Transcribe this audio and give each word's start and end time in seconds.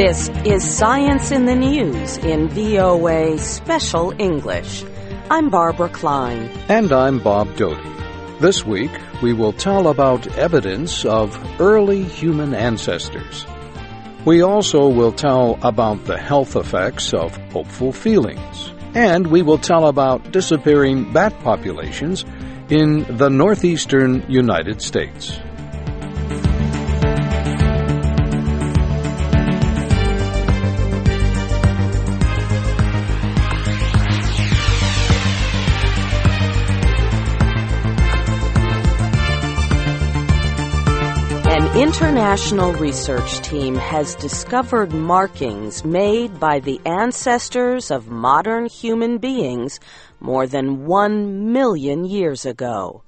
This 0.00 0.30
is 0.46 0.64
Science 0.64 1.30
in 1.30 1.44
the 1.44 1.54
News 1.54 2.16
in 2.16 2.48
VOA 2.48 3.36
Special 3.36 4.14
English. 4.18 4.82
I'm 5.30 5.50
Barbara 5.50 5.90
Klein. 5.90 6.48
And 6.70 6.90
I'm 6.90 7.18
Bob 7.18 7.54
Doughty. 7.56 7.86
This 8.40 8.64
week, 8.64 8.90
we 9.22 9.34
will 9.34 9.52
tell 9.52 9.88
about 9.88 10.26
evidence 10.38 11.04
of 11.04 11.38
early 11.60 12.02
human 12.02 12.54
ancestors. 12.54 13.44
We 14.24 14.40
also 14.40 14.88
will 14.88 15.12
tell 15.12 15.58
about 15.60 16.06
the 16.06 16.16
health 16.16 16.56
effects 16.56 17.12
of 17.12 17.36
hopeful 17.52 17.92
feelings. 17.92 18.72
And 18.94 19.26
we 19.26 19.42
will 19.42 19.58
tell 19.58 19.86
about 19.86 20.32
disappearing 20.32 21.12
bat 21.12 21.38
populations 21.40 22.24
in 22.70 23.04
the 23.18 23.28
northeastern 23.28 24.24
United 24.30 24.80
States. 24.80 25.38
International 41.80 42.74
research 42.74 43.40
team 43.40 43.74
has 43.74 44.14
discovered 44.16 44.92
markings 44.92 45.82
made 45.82 46.38
by 46.38 46.60
the 46.60 46.78
ancestors 46.84 47.90
of 47.90 48.06
modern 48.06 48.66
human 48.66 49.16
beings 49.16 49.80
more 50.20 50.46
than 50.46 50.84
one 50.84 51.54
million 51.54 52.04
years 52.04 52.44
ago. 52.44 53.02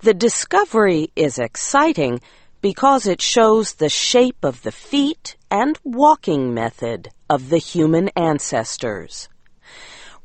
The 0.00 0.12
discovery 0.12 1.10
is 1.16 1.38
exciting 1.38 2.20
because 2.60 3.06
it 3.06 3.22
shows 3.22 3.72
the 3.72 3.88
shape 3.88 4.44
of 4.44 4.62
the 4.62 4.72
feet 4.72 5.34
and 5.50 5.78
walking 5.82 6.52
method 6.52 7.08
of 7.30 7.48
the 7.48 7.56
human 7.56 8.10
ancestors. 8.10 9.30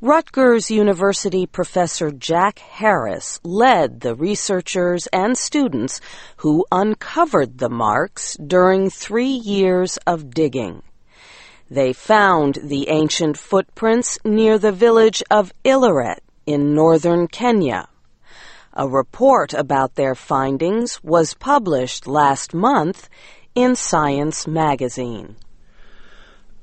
Rutgers 0.00 0.70
University 0.70 1.44
professor 1.44 2.12
Jack 2.12 2.60
Harris 2.60 3.40
led 3.42 4.00
the 4.00 4.14
researchers 4.14 5.08
and 5.08 5.36
students 5.36 6.00
who 6.36 6.64
uncovered 6.70 7.58
the 7.58 7.68
marks 7.68 8.36
during 8.36 8.90
three 8.90 9.26
years 9.26 9.96
of 10.06 10.30
digging. 10.30 10.84
They 11.68 11.92
found 11.92 12.60
the 12.62 12.90
ancient 12.90 13.38
footprints 13.38 14.20
near 14.24 14.56
the 14.56 14.70
village 14.70 15.20
of 15.32 15.52
Ileret 15.64 16.20
in 16.46 16.76
northern 16.76 17.26
Kenya. 17.26 17.88
A 18.74 18.86
report 18.86 19.52
about 19.52 19.96
their 19.96 20.14
findings 20.14 21.02
was 21.02 21.34
published 21.34 22.06
last 22.06 22.54
month 22.54 23.08
in 23.56 23.74
Science 23.74 24.46
magazine. 24.46 25.34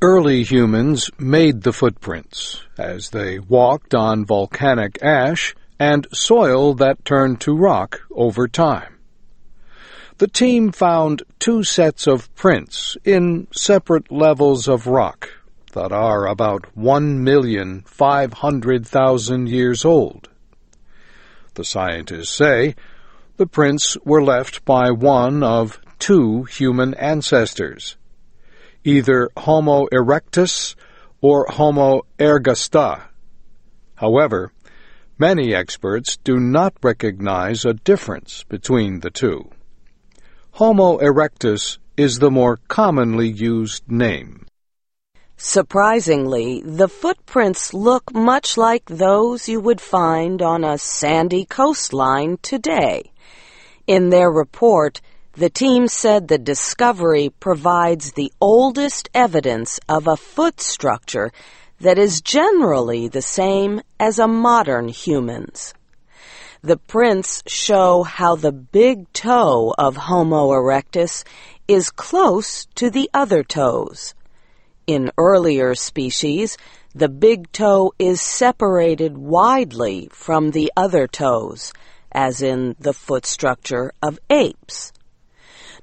Early 0.08 0.44
humans 0.44 1.10
made 1.18 1.64
the 1.64 1.74
footprints 1.74 2.62
as 2.78 3.10
they 3.10 3.40
walked 3.40 3.96
on 3.96 4.24
volcanic 4.24 5.00
ash 5.02 5.56
and 5.80 6.06
soil 6.14 6.76
that 6.76 7.04
turned 7.04 7.42
to 7.42 7.58
rock 7.58 8.02
over 8.12 8.48
time. 8.48 9.00
The 10.20 10.28
team 10.28 10.72
found 10.72 11.24
two 11.40 11.64
sets 11.64 12.06
of 12.06 12.32
prints 12.36 12.96
in 13.04 13.48
separate 13.52 14.12
levels 14.12 14.68
of 14.68 14.86
rock 14.86 15.28
that 15.74 15.92
are 15.92 16.28
about 16.28 16.68
1,500,000 16.78 19.50
years 19.50 19.84
old. 19.84 20.30
The 21.56 21.66
scientists 21.66 22.30
say 22.30 22.76
the 23.38 23.48
prints 23.48 23.98
were 24.06 24.24
left 24.24 24.66
by 24.66 24.92
one 24.92 25.42
of 25.42 25.82
two 25.98 26.44
human 26.44 26.94
ancestors 26.94 27.98
either 28.86 29.30
Homo 29.36 29.88
erectus 29.88 30.76
or 31.20 31.48
Homo 31.50 32.04
ergaster. 32.18 33.02
However, 33.96 34.54
many 35.18 35.54
experts 35.54 36.18
do 36.18 36.40
not 36.40 36.74
recognize 36.84 37.66
a 37.66 37.74
difference 37.74 38.44
between 38.44 39.00
the 39.00 39.10
two. 39.10 39.50
Homo 40.52 41.00
erectus 41.00 41.80
is 41.98 42.20
the 42.20 42.32
more 42.32 42.58
commonly 42.68 43.28
used 43.28 43.84
name. 43.90 44.46
Surprisingly, 45.38 46.62
the 46.62 46.88
footprints 46.88 47.74
look 47.74 48.14
much 48.14 48.56
like 48.56 48.86
those 48.86 49.50
you 49.50 49.60
would 49.60 49.82
find 49.82 50.42
on 50.42 50.64
a 50.64 50.78
sandy 50.78 51.44
coastline 51.44 52.38
today. 52.42 53.12
In 53.86 54.10
their 54.10 54.32
report, 54.32 55.02
the 55.38 55.50
team 55.50 55.88
said 55.88 56.28
the 56.28 56.38
discovery 56.38 57.30
provides 57.42 58.14
the 58.14 58.32
oldest 58.40 59.10
evidence 59.14 59.80
of 59.90 60.08
a 60.08 60.16
foot 60.16 60.62
structure 60.62 61.32
that 61.82 61.98
is 61.98 62.22
generally 62.22 63.10
the 63.10 63.22
same 63.22 63.82
as 64.00 64.18
a 64.18 64.28
modern 64.28 64.88
human's. 64.88 65.74
The 66.62 66.78
prints 66.78 67.44
show 67.48 68.04
how 68.04 68.38
the 68.38 68.54
big 68.54 69.12
toe 69.12 69.76
of 69.78 69.98
Homo 69.98 70.52
erectus 70.52 71.26
is 71.68 71.90
close 71.90 72.66
to 72.76 72.90
the 72.90 73.10
other 73.14 73.44
toes. 73.44 74.16
In 74.88 75.12
earlier 75.18 75.76
species, 75.76 76.58
the 76.94 77.10
big 77.10 77.52
toe 77.52 77.92
is 78.00 78.22
separated 78.22 79.18
widely 79.18 80.08
from 80.14 80.52
the 80.52 80.72
other 80.78 81.08
toes, 81.08 81.74
as 82.12 82.42
in 82.42 82.76
the 82.80 82.94
foot 82.94 83.26
structure 83.26 83.92
of 84.02 84.18
apes. 84.30 84.94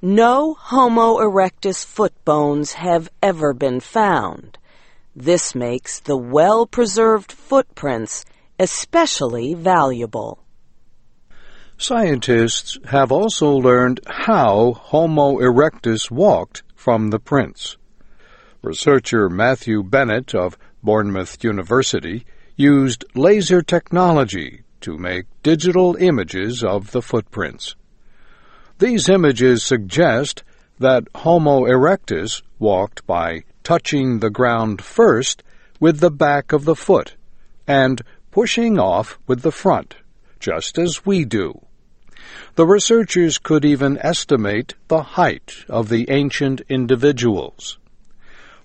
No 0.04 0.54
Homo 0.54 1.18
erectus 1.18 1.84
foot 1.84 2.12
bones 2.24 2.72
have 2.72 3.08
ever 3.22 3.54
been 3.54 3.78
found. 3.78 4.58
This 5.14 5.54
makes 5.54 6.00
the 6.00 6.16
well-preserved 6.16 7.30
footprints 7.30 8.24
especially 8.58 9.54
valuable. 9.54 10.40
Scientists 11.78 12.80
have 12.86 13.12
also 13.12 13.52
learned 13.52 14.00
how 14.08 14.72
Homo 14.72 15.38
erectus 15.38 16.10
walked 16.10 16.64
from 16.74 17.10
the 17.10 17.20
prints. 17.20 17.76
Researcher 18.60 19.28
Matthew 19.28 19.84
Bennett 19.84 20.34
of 20.34 20.58
Bournemouth 20.82 21.44
University 21.44 22.26
used 22.56 23.04
laser 23.14 23.62
technology 23.62 24.64
to 24.80 24.98
make 24.98 25.26
digital 25.44 25.94
images 25.94 26.64
of 26.64 26.90
the 26.90 27.02
footprints. 27.02 27.76
These 28.82 29.08
images 29.08 29.62
suggest 29.62 30.42
that 30.80 31.06
Homo 31.14 31.66
erectus 31.66 32.42
walked 32.58 33.06
by 33.06 33.44
touching 33.62 34.18
the 34.18 34.28
ground 34.28 34.82
first 34.82 35.44
with 35.78 36.00
the 36.00 36.10
back 36.10 36.52
of 36.52 36.64
the 36.64 36.74
foot 36.74 37.14
and 37.64 38.02
pushing 38.32 38.80
off 38.80 39.20
with 39.28 39.42
the 39.42 39.52
front, 39.52 39.94
just 40.40 40.80
as 40.80 41.06
we 41.06 41.24
do. 41.24 41.60
The 42.56 42.66
researchers 42.66 43.38
could 43.38 43.64
even 43.64 43.98
estimate 43.98 44.74
the 44.88 45.04
height 45.14 45.64
of 45.68 45.88
the 45.88 46.10
ancient 46.10 46.62
individuals. 46.68 47.78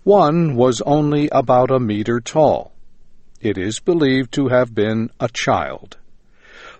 One 0.03 0.55
was 0.55 0.81
only 0.81 1.29
about 1.29 1.69
a 1.69 1.79
meter 1.79 2.19
tall. 2.21 2.71
It 3.39 3.55
is 3.55 3.79
believed 3.79 4.31
to 4.31 4.47
have 4.47 4.73
been 4.73 5.11
a 5.19 5.29
child. 5.29 5.97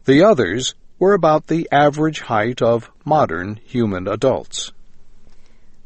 The 0.05 0.23
others 0.23 0.73
were 0.99 1.13
about 1.13 1.47
the 1.47 1.67
average 1.71 2.21
height 2.21 2.61
of 2.61 2.91
modern 3.05 3.59
human 3.65 4.07
adults. 4.07 4.71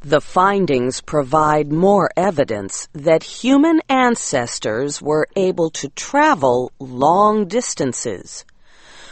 The 0.02 0.22
findings 0.22 1.02
provide 1.02 1.72
more 1.72 2.10
evidence 2.18 2.88
that 2.94 3.22
human 3.22 3.82
ancestors 3.88 5.02
were 5.02 5.28
able 5.36 5.70
to 5.72 5.90
travel 5.90 6.72
long 6.80 7.48
distances. 7.48 8.46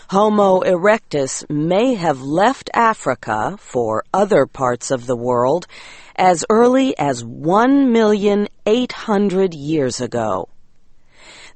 Homo 0.09 0.61
erectus 0.61 1.47
may 1.47 1.93
have 1.93 2.23
left 2.23 2.71
Africa 2.73 3.55
for 3.59 4.03
other 4.11 4.47
parts 4.47 4.89
of 4.89 5.05
the 5.05 5.15
world 5.15 5.67
as 6.15 6.43
early 6.49 6.97
as 6.97 7.23
1,800,000 7.23 9.53
years 9.55 10.01
ago. 10.01 10.49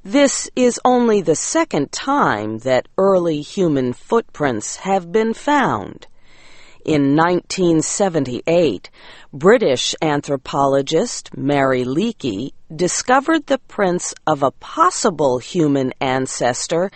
This 0.06 0.50
is 0.54 0.78
only 0.84 1.22
the 1.22 1.34
second 1.34 1.90
time 1.90 2.58
that 2.58 2.88
early 2.98 3.40
human 3.40 3.94
footprints 3.94 4.76
have 4.76 5.10
been 5.10 5.32
found. 5.32 6.08
In 6.84 7.16
1978, 7.16 8.90
British 9.32 9.94
anthropologist 10.02 11.34
Mary 11.34 11.84
Leakey 11.84 12.52
discovered 12.76 13.46
the 13.46 13.56
prints 13.56 14.12
of 14.26 14.42
a 14.42 14.50
possible 14.50 15.38
human 15.38 15.94
ancestor 16.02 16.90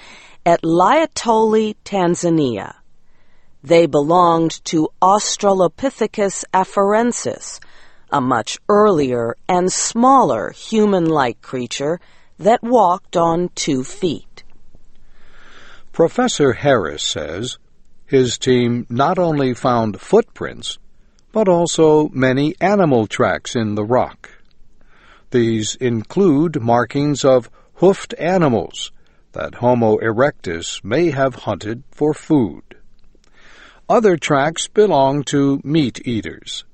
at 0.44 0.61
Laetoli, 0.62 1.76
Tanzania. 1.87 2.75
They 3.64 3.87
belonged 3.87 4.62
to 4.66 4.90
Australopithecus 5.00 6.44
afarensis, 6.52 7.58
a 8.11 8.20
much 8.20 8.58
earlier 8.69 9.34
and 9.49 9.72
smaller 9.72 10.50
human-like 10.50 11.40
creature 11.40 12.00
that 12.38 12.62
walked 12.62 13.17
on 13.17 13.50
two 13.55 13.82
feet. 13.85 14.44
Professor 15.93 16.52
Harris 16.52 17.02
says 17.02 17.58
his 18.06 18.38
team 18.38 18.87
not 18.88 19.19
only 19.19 19.52
found 19.55 20.00
footprints, 20.00 20.79
but 21.32 21.49
also 21.49 22.08
many 22.08 22.55
animal 22.61 23.06
tracks 23.06 23.55
in 23.55 23.75
the 23.75 23.85
rock, 23.85 24.31
These 25.31 25.75
include 25.75 26.62
markings 26.62 27.25
of 27.25 27.50
hoofed 27.75 28.14
animals 28.19 28.93
that 29.32 29.56
Homo 29.56 29.99
erectus 29.99 30.82
may 30.82 31.11
have 31.11 31.35
hunted 31.35 31.82
for 31.90 32.14
food. 32.14 32.62
Other 33.88 34.17
tracks 34.17 34.69
belong 34.69 35.23
to 35.25 35.61
meat 35.64 36.00
eaters. 36.06 36.64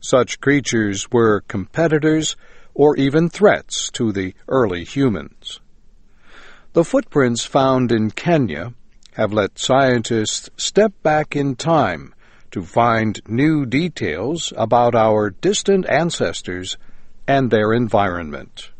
Such 0.00 0.40
creatures 0.40 1.10
were 1.10 1.42
competitors 1.42 2.36
or 2.80 2.96
even 2.96 3.28
threats 3.28 3.90
to 3.90 4.10
the 4.10 4.32
early 4.48 4.84
humans. 4.84 5.60
The 6.72 6.82
footprints 6.82 7.44
found 7.44 7.92
in 7.92 8.10
Kenya 8.10 8.72
have 9.12 9.34
let 9.34 9.58
scientists 9.58 10.48
step 10.56 10.94
back 11.02 11.36
in 11.36 11.56
time 11.56 12.14
to 12.52 12.62
find 12.62 13.20
new 13.28 13.66
details 13.66 14.54
about 14.56 14.94
our 14.94 15.28
distant 15.28 15.84
ancestors 15.90 16.78
and 17.28 17.50
their 17.50 17.74
environment. 17.74 18.70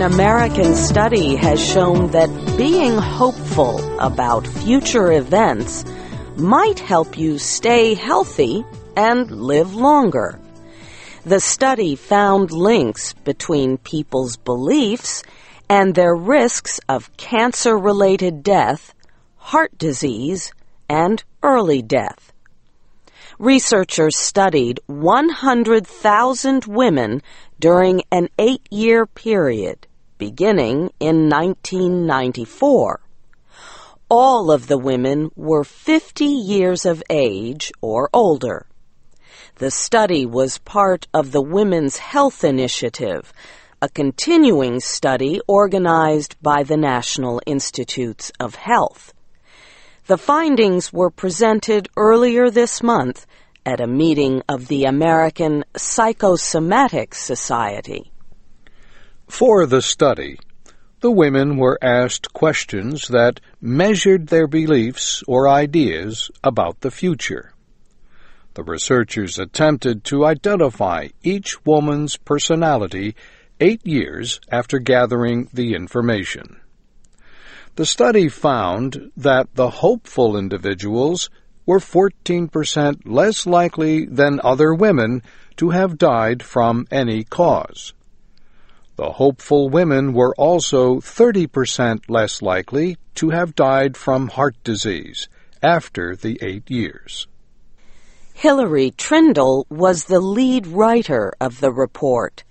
An 0.00 0.12
American 0.14 0.74
study 0.76 1.36
has 1.36 1.60
shown 1.62 2.10
that 2.12 2.30
being 2.56 2.96
hopeful 2.96 3.98
about 4.00 4.46
future 4.46 5.12
events 5.12 5.84
might 6.38 6.78
help 6.80 7.18
you 7.18 7.38
stay 7.38 7.92
healthy 7.92 8.64
and 8.96 9.30
live 9.30 9.74
longer. 9.74 10.40
The 11.26 11.38
study 11.38 11.96
found 11.96 12.50
links 12.50 13.12
between 13.12 13.76
people's 13.76 14.38
beliefs 14.38 15.22
and 15.68 15.94
their 15.94 16.14
risks 16.14 16.80
of 16.88 17.14
cancer 17.18 17.76
related 17.76 18.42
death, 18.42 18.94
heart 19.36 19.76
disease, 19.76 20.54
and 20.88 21.22
early 21.42 21.82
death. 21.82 22.32
Researchers 23.38 24.16
studied 24.16 24.80
100,000 24.86 26.64
women 26.64 27.20
during 27.58 28.02
an 28.10 28.30
eight 28.38 28.66
year 28.70 29.04
period 29.04 29.86
beginning 30.20 30.90
in 31.00 31.30
1994. 31.30 33.00
All 34.10 34.52
of 34.52 34.66
the 34.66 34.76
women 34.76 35.30
were 35.34 35.64
50 35.64 36.26
years 36.26 36.84
of 36.84 37.02
age 37.08 37.72
or 37.80 38.10
older. 38.12 38.66
The 39.56 39.70
study 39.70 40.26
was 40.26 40.58
part 40.58 41.08
of 41.14 41.32
the 41.32 41.40
Women's 41.40 41.96
Health 41.96 42.44
Initiative, 42.44 43.32
a 43.80 43.88
continuing 43.88 44.80
study 44.80 45.40
organized 45.48 46.36
by 46.42 46.64
the 46.64 46.76
National 46.76 47.40
Institutes 47.46 48.30
of 48.38 48.56
Health. 48.56 49.14
The 50.06 50.18
findings 50.18 50.92
were 50.92 51.10
presented 51.10 51.88
earlier 51.96 52.50
this 52.50 52.82
month 52.82 53.26
at 53.64 53.80
a 53.80 53.86
meeting 53.86 54.42
of 54.50 54.68
the 54.68 54.84
American 54.84 55.64
Psychosomatic 55.76 57.14
Society. 57.14 58.12
For 59.30 59.64
the 59.64 59.80
study, 59.80 60.38
the 61.00 61.10
women 61.10 61.56
were 61.56 61.78
asked 61.80 62.32
questions 62.32 63.08
that 63.08 63.40
measured 63.60 64.26
their 64.26 64.48
beliefs 64.48 65.22
or 65.26 65.48
ideas 65.48 66.32
about 66.42 66.80
the 66.80 66.90
future. 66.90 67.54
The 68.54 68.64
researchers 68.64 69.38
attempted 69.38 70.02
to 70.06 70.26
identify 70.26 71.08
each 71.22 71.64
woman's 71.64 72.16
personality 72.16 73.14
eight 73.60 73.86
years 73.86 74.40
after 74.50 74.80
gathering 74.80 75.48
the 75.54 75.74
information. 75.74 76.60
The 77.76 77.86
study 77.86 78.28
found 78.28 79.12
that 79.16 79.54
the 79.54 79.70
hopeful 79.70 80.36
individuals 80.36 81.30
were 81.64 81.78
14% 81.78 83.02
less 83.04 83.46
likely 83.46 84.06
than 84.06 84.40
other 84.42 84.74
women 84.74 85.22
to 85.56 85.70
have 85.70 85.98
died 85.98 86.42
from 86.42 86.86
any 86.90 87.22
cause. 87.22 87.94
The 89.00 89.12
hopeful 89.12 89.70
women 89.70 90.12
were 90.12 90.34
also 90.34 90.96
30% 90.96 92.10
less 92.10 92.42
likely 92.42 92.98
to 93.14 93.30
have 93.30 93.54
died 93.54 93.96
from 93.96 94.28
heart 94.28 94.62
disease 94.62 95.26
after 95.62 96.14
the 96.14 96.38
eight 96.42 96.70
years. 96.70 97.26
Hilary 98.34 98.90
Tindle 98.90 99.64
was 99.70 100.04
the 100.04 100.20
lead 100.20 100.66
writer 100.66 101.32
of 101.40 101.60
the 101.60 101.72
report. 101.72 102.44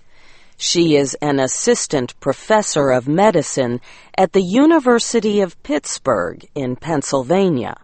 She 0.56 0.96
is 0.96 1.14
an 1.22 1.38
assistant 1.38 2.18
professor 2.18 2.90
of 2.90 3.06
medicine 3.06 3.80
at 4.18 4.32
the 4.32 4.42
University 4.42 5.40
of 5.40 5.62
Pittsburgh 5.62 6.44
in 6.56 6.74
Pennsylvania. 6.74 7.76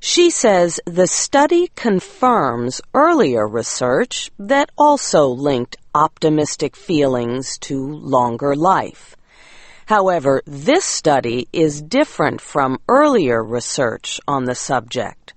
She 0.00 0.28
says 0.28 0.80
the 0.84 1.06
study 1.06 1.70
confirms 1.76 2.82
earlier 2.92 3.48
research 3.48 4.30
that 4.38 4.70
also 4.76 5.28
linked 5.28 5.76
optimistic 5.94 6.76
feelings 6.76 7.58
to 7.58 7.78
longer 7.80 8.54
life. 8.54 9.16
However, 9.86 10.42
this 10.46 10.84
study 10.84 11.48
is 11.52 11.82
different 11.82 12.40
from 12.40 12.78
earlier 12.88 13.42
research 13.42 14.20
on 14.28 14.44
the 14.44 14.54
subject. 14.54 15.34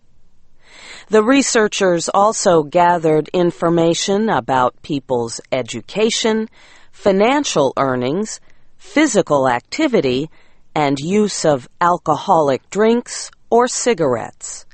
The 1.09 1.23
researchers 1.23 2.07
also 2.07 2.63
gathered 2.63 3.29
information 3.33 4.29
about 4.29 4.81
people's 4.83 5.41
education, 5.51 6.49
financial 6.91 7.73
earnings, 7.77 8.39
physical 8.77 9.49
activity, 9.49 10.29
and 10.75 10.99
use 10.99 11.45
of 11.45 11.67
alcoholic 11.81 12.69
drinks 12.69 13.31
or 13.49 13.67
cigarettes. 13.67 14.65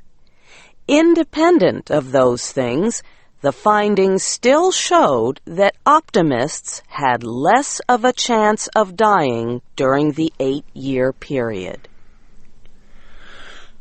Independent 0.86 1.90
of 1.90 2.12
those 2.12 2.52
things, 2.52 3.02
the 3.40 3.52
findings 3.52 4.22
still 4.22 4.70
showed 4.70 5.40
that 5.46 5.74
optimists 5.86 6.82
had 6.88 7.24
less 7.24 7.80
of 7.88 8.04
a 8.04 8.12
chance 8.12 8.68
of 8.76 8.96
dying 8.96 9.62
during 9.76 10.12
the 10.12 10.32
eight 10.38 10.64
year 10.74 11.12
period. 11.12 11.88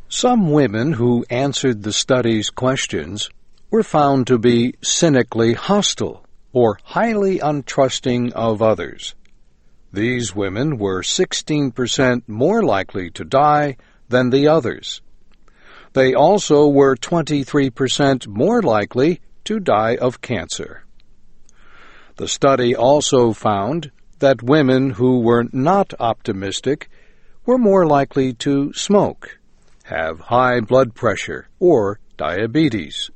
Some 0.08 0.52
women 0.52 0.94
who 0.94 1.26
answered 1.30 1.84
the 1.84 1.94
study's 1.94 2.50
questions 2.50 3.30
were 3.70 3.84
found 3.84 4.28
to 4.28 4.38
be 4.40 4.74
cynically 4.82 5.54
hostile 5.54 6.26
or 6.52 6.80
highly 6.84 7.40
untrusting 7.40 8.32
of 8.32 8.62
others. 8.62 9.14
These 9.92 10.36
women 10.36 10.78
were 10.78 11.02
16% 11.02 12.24
more 12.28 12.64
likely 12.64 13.10
to 13.12 13.24
die 13.24 13.78
than 14.08 14.30
the 14.30 14.48
others. 14.48 15.02
They 15.94 16.14
also 16.14 16.68
were 16.68 16.96
23% 16.96 18.28
more 18.28 18.62
likely 18.62 19.22
to 19.46 19.60
die 19.60 19.96
of 19.96 20.22
cancer. 20.22 20.84
The 22.18 22.28
study 22.28 22.76
also 22.76 23.32
found 23.34 23.92
that 24.20 24.44
women 24.44 24.92
who 24.92 25.20
were 25.22 25.46
not 25.52 25.94
optimistic 26.00 26.90
were 27.46 27.58
more 27.58 27.86
likely 27.86 28.34
to 28.34 28.74
smoke, 28.74 29.40
have 29.84 30.20
high 30.20 30.60
blood 30.60 30.94
pressure, 30.94 31.48
or 31.60 32.00
diabetes. 32.18 33.10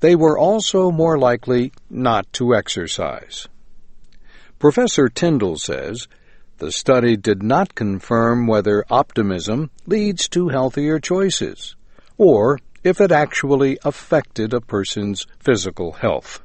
They 0.00 0.14
were 0.14 0.38
also 0.38 0.90
more 0.90 1.18
likely 1.18 1.72
not 1.88 2.30
to 2.34 2.54
exercise. 2.54 3.46
Professor 4.58 5.08
Tindle 5.08 5.56
says 5.56 6.08
the 6.58 6.72
study 6.72 7.16
did 7.16 7.42
not 7.42 7.74
confirm 7.74 8.46
whether 8.46 8.84
optimism 8.90 9.70
leads 9.86 10.28
to 10.30 10.48
healthier 10.48 10.98
choices, 10.98 11.76
or 12.18 12.58
if 12.86 13.00
it 13.00 13.10
actually 13.10 13.78
affected 13.84 14.54
a 14.54 14.60
person's 14.60 15.26
physical 15.40 15.92
health. 15.92 16.40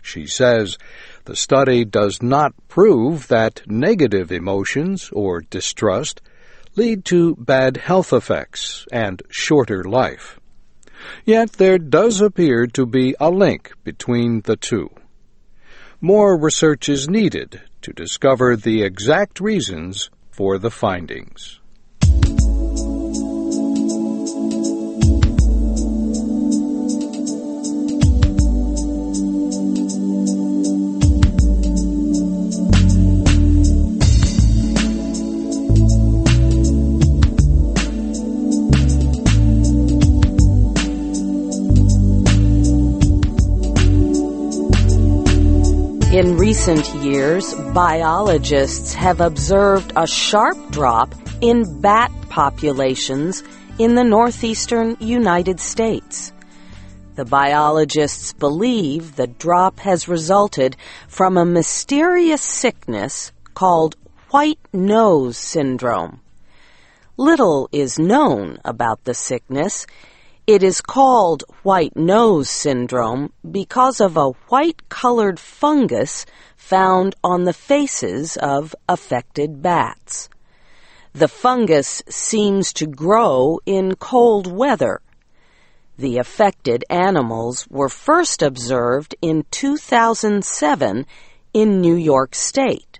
She 0.00 0.26
says 0.26 0.78
the 1.24 1.36
study 1.36 1.84
does 1.84 2.22
not 2.22 2.54
prove 2.68 3.28
that 3.28 3.62
negative 3.66 4.30
emotions 4.30 5.10
or 5.12 5.40
distrust 5.40 6.22
lead 6.76 7.04
to 7.06 7.34
bad 7.34 7.76
health 7.78 8.12
effects 8.12 8.86
and 8.92 9.22
shorter 9.28 9.82
life. 9.82 10.38
Yet 11.24 11.54
there 11.54 11.78
does 11.78 12.20
appear 12.20 12.66
to 12.68 12.86
be 12.86 13.16
a 13.18 13.30
link 13.30 13.72
between 13.82 14.42
the 14.42 14.56
two. 14.56 14.90
More 16.00 16.38
research 16.38 16.88
is 16.88 17.08
needed 17.08 17.60
to 17.82 17.92
discover 17.92 18.56
the 18.56 18.82
exact 18.82 19.40
reasons 19.40 20.10
for 20.30 20.58
the 20.58 20.70
findings. 20.70 21.60
In 46.20 46.36
recent 46.36 46.86
years, 46.96 47.54
biologists 47.72 48.92
have 48.92 49.22
observed 49.22 49.94
a 49.96 50.06
sharp 50.06 50.58
drop 50.70 51.14
in 51.40 51.80
bat 51.80 52.12
populations 52.28 53.42
in 53.78 53.94
the 53.94 54.04
northeastern 54.04 54.98
United 55.00 55.58
States. 55.60 56.30
The 57.14 57.24
biologists 57.24 58.34
believe 58.34 59.16
the 59.16 59.28
drop 59.28 59.78
has 59.78 60.08
resulted 60.08 60.76
from 61.08 61.38
a 61.38 61.46
mysterious 61.46 62.42
sickness 62.42 63.32
called 63.54 63.96
white 64.28 64.60
nose 64.74 65.38
syndrome. 65.38 66.20
Little 67.16 67.66
is 67.72 67.98
known 67.98 68.58
about 68.62 69.04
the 69.04 69.14
sickness. 69.14 69.86
It 70.50 70.64
is 70.64 70.80
called 70.80 71.44
white 71.62 71.94
nose 71.94 72.50
syndrome 72.50 73.32
because 73.48 74.00
of 74.00 74.16
a 74.16 74.30
white 74.48 74.88
colored 74.88 75.38
fungus 75.38 76.26
found 76.56 77.14
on 77.22 77.44
the 77.44 77.52
faces 77.52 78.36
of 78.36 78.74
affected 78.88 79.62
bats. 79.62 80.28
The 81.12 81.28
fungus 81.28 82.02
seems 82.08 82.72
to 82.72 82.88
grow 82.88 83.60
in 83.64 83.94
cold 83.94 84.48
weather. 84.48 85.00
The 85.96 86.18
affected 86.18 86.84
animals 86.90 87.68
were 87.70 87.88
first 87.88 88.42
observed 88.42 89.14
in 89.22 89.44
2007 89.52 91.06
in 91.54 91.80
New 91.80 91.94
York 91.94 92.34
State. 92.34 92.98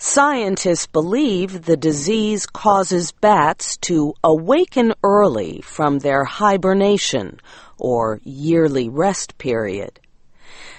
Scientists 0.00 0.86
believe 0.86 1.64
the 1.64 1.76
disease 1.76 2.46
causes 2.46 3.10
bats 3.10 3.76
to 3.78 4.14
awaken 4.22 4.94
early 5.02 5.60
from 5.62 5.98
their 5.98 6.22
hibernation 6.22 7.40
or 7.78 8.20
yearly 8.22 8.88
rest 8.88 9.36
period. 9.38 9.98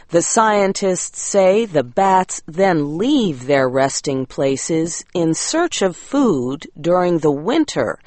The 0.07 0.21
scientists 0.21 1.21
say 1.21 1.65
the 1.65 1.83
bats 1.83 2.41
then 2.47 2.97
leave 2.97 3.45
their 3.45 3.67
resting 3.67 4.25
places 4.25 5.03
in 5.13 5.33
search 5.33 5.81
of 5.81 5.97
food 5.97 6.67
during 6.79 7.17
the 7.17 7.29
winter 7.29 7.99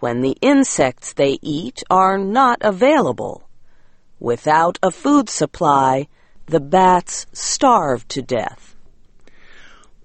when 0.00 0.22
the 0.22 0.38
insects 0.40 1.12
they 1.12 1.38
eat 1.42 1.82
are 1.90 2.16
not 2.16 2.56
available. 2.62 3.42
Without 4.18 4.78
a 4.82 4.90
food 4.90 5.28
supply, 5.28 6.08
the 6.46 6.60
bats 6.60 7.26
starve 7.34 8.08
to 8.08 8.22
death. 8.22 8.73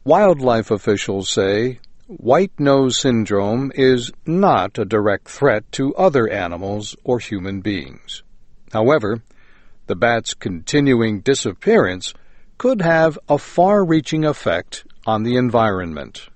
Wildlife 0.05 0.71
officials 0.71 1.29
say 1.29 1.79
white 2.07 2.57
nose 2.57 2.97
syndrome 2.97 3.71
is 3.75 4.11
not 4.25 4.79
a 4.79 4.85
direct 4.85 5.27
threat 5.27 5.69
to 5.73 5.93
other 5.95 6.29
animals 6.29 6.95
or 7.03 7.19
human 7.19 7.59
beings. 7.59 8.23
However, 8.71 9.21
the 9.87 9.95
bat's 9.95 10.33
continuing 10.33 11.19
disappearance 11.19 12.13
could 12.57 12.81
have 12.81 13.19
a 13.27 13.37
far 13.37 13.83
reaching 13.83 14.23
effect 14.23 14.85
on 15.05 15.23
the 15.23 15.35
environment. 15.35 16.29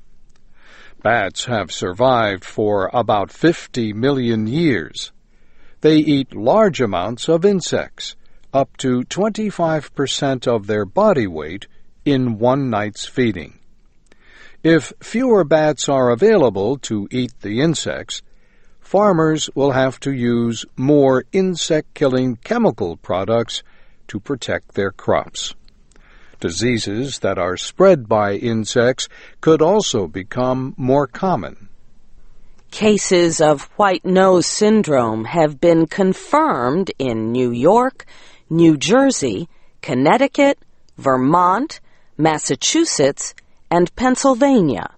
Bats 1.01 1.45
have 1.45 1.71
survived 1.71 2.43
for 2.43 2.89
about 2.93 3.31
50 3.31 3.93
million 3.93 4.45
years. 4.45 5.13
They 5.79 5.97
eat 5.97 6.35
large 6.35 6.81
amounts 6.81 7.29
of 7.29 7.45
insects, 7.45 8.15
up 8.53 8.75
to 8.77 9.03
25% 9.03 10.47
of 10.47 10.67
their 10.67 10.85
body 10.85 11.27
weight 11.27 11.67
in 12.05 12.37
one 12.37 12.69
night's 12.69 13.05
feeding. 13.05 13.59
If 14.63 14.93
fewer 15.01 15.43
bats 15.43 15.89
are 15.89 16.09
available 16.09 16.77
to 16.79 17.07
eat 17.11 17.33
the 17.41 17.59
insects, 17.59 18.21
farmers 18.79 19.49
will 19.55 19.71
have 19.71 19.99
to 20.01 20.11
use 20.11 20.65
more 20.77 21.25
insect 21.33 21.93
killing 21.93 22.37
chemical 22.37 22.95
products 22.95 23.63
to 24.07 24.19
protect 24.19 24.75
their 24.75 24.91
crops. 24.91 25.53
Diseases 26.39 27.19
that 27.19 27.37
are 27.37 27.57
spread 27.57 28.07
by 28.07 28.35
insects 28.35 29.07
could 29.41 29.61
also 29.61 30.07
become 30.07 30.73
more 30.77 31.07
common. 31.07 31.69
Cases 32.71 33.39
of 33.39 33.63
white 33.75 34.03
nose 34.03 34.47
syndrome 34.47 35.25
have 35.25 35.61
been 35.61 35.87
confirmed 35.87 36.91
in 36.97 37.31
New 37.31 37.51
York, 37.51 38.05
New 38.49 38.77
Jersey, 38.77 39.47
Connecticut, 39.81 40.57
Vermont, 40.97 41.79
Massachusetts, 42.17 43.33
and 43.71 43.95
Pennsylvania. 43.95 44.91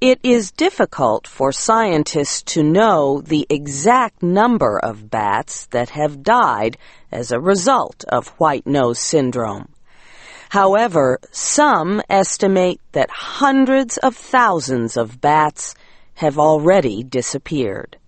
It 0.00 0.20
is 0.22 0.50
difficult 0.50 1.26
for 1.26 1.52
scientists 1.52 2.42
to 2.54 2.62
know 2.62 3.22
the 3.22 3.46
exact 3.48 4.22
number 4.22 4.78
of 4.78 5.10
bats 5.10 5.66
that 5.66 5.90
have 5.90 6.22
died 6.22 6.76
as 7.10 7.32
a 7.32 7.40
result 7.40 8.04
of 8.08 8.28
white 8.38 8.66
nose 8.66 8.98
syndrome. 8.98 9.68
However, 10.50 11.18
some 11.32 12.02
estimate 12.08 12.80
that 12.92 13.10
hundreds 13.10 13.96
of 13.98 14.14
thousands 14.14 14.96
of 14.96 15.20
bats 15.20 15.74
have 16.14 16.38
already 16.38 17.02
disappeared. 17.02 17.98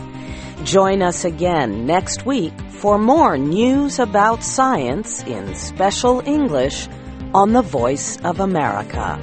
Join 0.63 1.01
us 1.01 1.25
again 1.25 1.85
next 1.85 2.25
week 2.25 2.53
for 2.69 2.97
more 2.97 3.37
news 3.37 3.99
about 3.99 4.41
science 4.43 5.21
in 5.23 5.53
special 5.55 6.25
English 6.27 6.87
on 7.33 7.51
the 7.53 7.61
Voice 7.61 8.17
of 8.23 8.39
America. 8.39 9.19